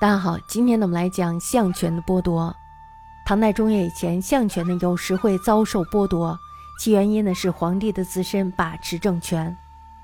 [0.00, 2.56] 大家好，今天呢我们来讲相权的剥夺。
[3.26, 6.38] 唐代中叶以前，相权呢有时会遭受剥夺，
[6.80, 9.54] 其原因呢是皇帝的自身把持政权。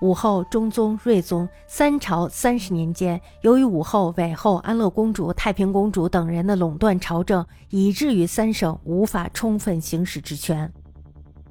[0.02, 10.70] 武后、中宗、睿宗三朝三十年间，由于武后、韦后、安乐公主、太平公主等人的垄断朝政，以至于三省无法充分行使职权。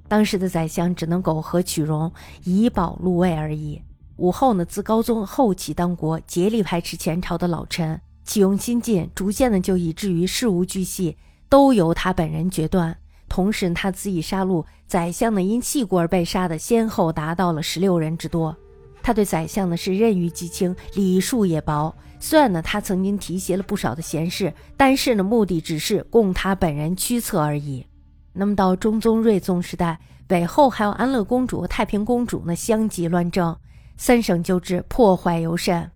[0.07, 3.81] 当时的宰相只能苟合取容，以保禄位而已。
[4.17, 7.99] 武后呢，自高宗后期当国，竭力排斥前朝的老臣。
[8.25, 11.15] 启用新进，逐渐的就以至于事无巨细
[11.47, 12.97] 都由他本人决断。
[13.29, 18.55] 同时，他恣意杀戮宰相呢，因细故而被杀的先后达到了十六人之多。
[19.01, 21.93] 他对宰相呢是任于极轻，礼数也薄。
[22.19, 27.85] 虽然呢他曾经提携了不少的贤士，但是呢目的只是供他本人驱策而已。
[28.33, 33.55] 那么到中宗、睿宗时代，韦后还有安乐公主、太平公主呢相继乱政，
[33.97, 35.91] 三省旧制破坏尤甚。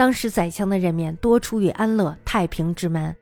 [0.00, 3.14] 当时宰相的任免多出于安乐、太平之门，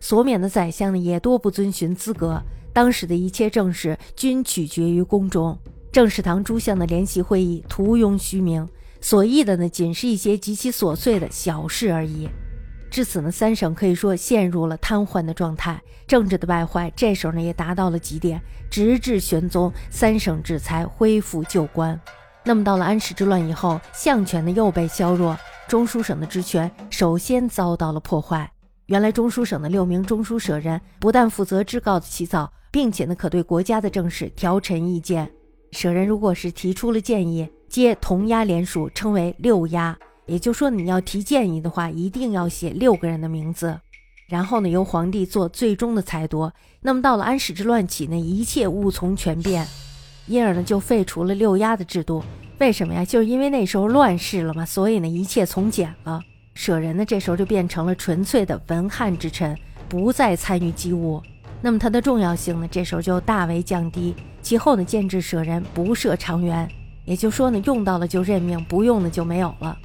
[0.00, 2.42] 所免的宰相呢也多不遵循资格。
[2.72, 5.56] 当时的一切政事均取决于宫中，
[5.92, 8.68] 政事堂诸相的联席会议徒拥虚名，
[9.00, 12.28] 所议的呢仅是一些极其琐碎的小事而已。
[12.90, 18.42] 至此呢，三省可以说陷入了瘫痪的状态，政治的败坏这时候呢也达到了极点。
[18.68, 22.00] 直至玄宗，三省制才恢复旧观。
[22.42, 25.38] 那么到了安史之乱以后，相权呢又被削弱。
[25.66, 28.50] 中书省的职权首先遭到了破坏。
[28.86, 35.30] 原来中书省的六名中书舍人不但负责制告的起草，并且呢可对国家的政事调陈意见。
[35.72, 39.96] 舍人如果是提出了建议，皆同押联署，称为六押。
[40.26, 43.78] 也就是说，你要提建议的话，一定要写六个人的名字，
[44.28, 46.52] 然后呢由皇帝做最终的裁夺。
[46.80, 49.66] 那么到了安史之乱起呢，一切物从权变，
[50.26, 52.22] 因而呢就废除了六押的制度。
[52.58, 53.04] 为什么呀？
[53.04, 56.20] 就是因为那时候乱世了嘛，所以呢，一切从简了。
[56.54, 61.20] 舍人呢，这时候就变成了纯粹的文翰之臣，不再参与机务。
[61.60, 64.14] 那么他的重要性呢，这时候就大为降低。
[64.40, 66.68] 其后呢，建制舍人不设长员，
[67.04, 69.76] 也就说呢，用到了就任命，不用呢就没有了。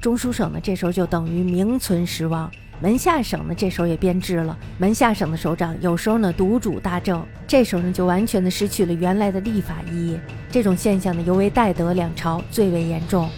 [0.00, 2.50] 中书省呢，这时候就等于名存实亡。
[2.80, 4.56] 门下省呢，这时候也变质了。
[4.78, 10.18] 门下省的首长有时候呢独主大政，这时候呢就完全的失去了原来的立法意义。
[10.50, 13.28] 这种现象呢，尤为代德两朝最为严重。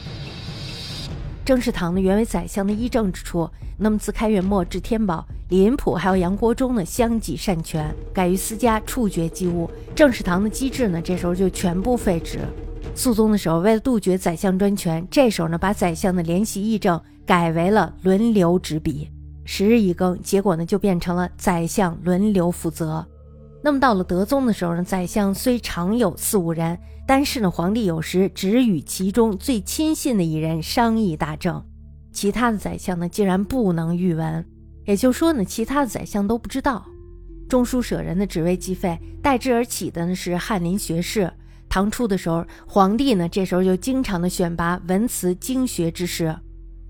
[1.44, 3.48] 政事堂呢原为宰相的议政之处，
[3.78, 9.68] 那么自开元末至天宝，李林甫还有杨国忠呢相继擅权，改于私家处决机务。
[9.94, 12.40] 政事堂的机制呢，这时候就全部废止。
[12.94, 19.08] 肃宗的时候，为了杜绝宰相专权，这时候呢把宰相的联席议政改为了轮流执笔。
[19.52, 23.04] 时日一更，结果呢就变成了宰相轮流负责。
[23.64, 31.60] 那么到了德宗的时候呢，宰相虽常有四五人，但是呢，皇帝有时只与其中最亲信的一人商议大政，
[32.12, 34.46] 其他的宰相呢竟然不能预闻。
[34.84, 36.86] 也就是说呢，其他的宰相都不知道。
[37.48, 41.28] 中书舍人的职位继废，代之而起的呢是翰林学士。
[41.68, 46.36] 唐初的时候，皇帝呢这时候就经常的选拔文辞经学之士，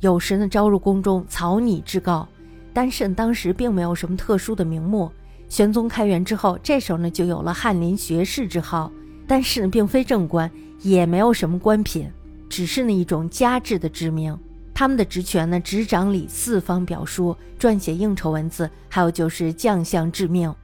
[0.01, 2.29] 有时呢招入宫中草拟制告。
[2.73, 5.11] 但是当时并没有什么特殊的名目。
[5.49, 8.91] 玄宗开元之后，这时候呢就有了翰林学士之号，
[9.27, 10.51] 但是并非正官，
[10.81, 12.09] 也没有什么官品，
[12.49, 14.39] 只是呢一种加制的职名。
[14.73, 20.55] 他们的职权呢，执掌理四方表书，撰写应酬文字，还有就是将相致命，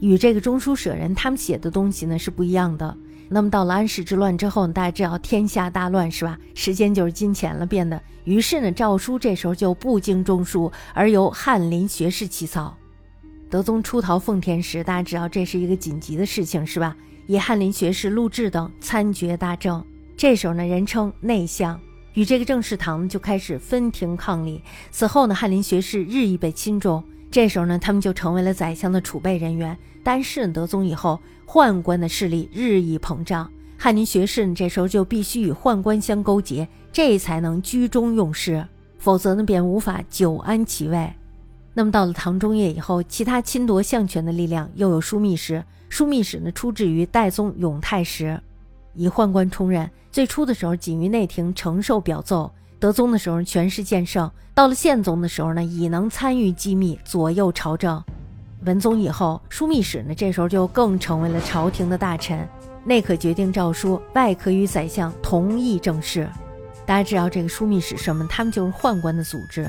[0.00, 2.96] 与这个中书舍人他们写的东西呢是不一样的。
[3.32, 6.36] 那么到了安史之乱之后，大家知道天下大乱是吧？
[6.52, 8.02] 时间就是金钱了，变得。
[8.24, 12.76] 于是呢，诏书这时候就不经中书，而由翰林学士起草。
[13.48, 16.96] 德宗出逃奉天时，大家知道这是一个紧急的事情是吧？
[17.28, 19.84] 以翰林学士陆贽等参决大政。
[20.16, 21.80] 这时候呢，人称内相，
[22.14, 24.60] 与这个政事堂就开始分庭抗礼。
[24.90, 27.04] 此后呢，翰林学士日益被亲重。
[27.30, 29.76] 这时候呢，他们就成为了宰相的储备人员。
[30.02, 38.66] 但是德宗以后，宦官的势力日益膨胀，翰林学士这时候就必须与宦官相勾结，这才能居中用事，
[38.98, 41.12] 否则呢便无法久安其位。
[41.72, 48.40] 那么到了唐中叶以后，其他侵夺相权的力量又有枢密使，枢密使呢出自于代宗永泰时，
[48.94, 49.88] 以宦官充任。
[50.10, 52.50] 最初的时候仅于内廷承受表奏，
[52.80, 58.02] 德宗的时候权势渐盛，到了宪宗的时候呢，已能参与机密，左右朝政。
[58.64, 62.48] 文宗以后，枢密使呢，这时候就更成为了朝廷的大臣，
[62.82, 66.26] 内可决定诏书，外可与宰相同议政事。
[66.86, 68.26] 大家知道这个枢密使什么？
[68.30, 69.68] 他们就是宦官的组织。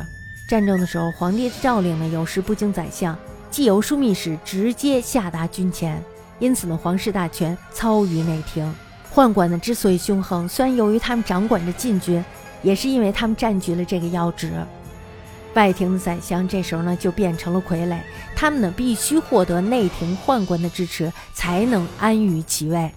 [0.50, 3.14] 战争的时候，皇帝的诏令呢，有时不经宰相，
[3.50, 6.02] 既由枢密使直接下达军前，
[6.40, 8.74] 因此呢，皇室大权操于内廷。
[9.14, 12.24] 宦官呢，之所以凶横，虽然由于他们掌管着禁军，
[12.62, 14.52] 也是因为他们占据了这个要职。
[15.54, 17.98] 外廷的宰相这时候呢就变成了傀儡，
[18.36, 22.90] 他们呢必须获得内廷宦官的支持，才能安于其位。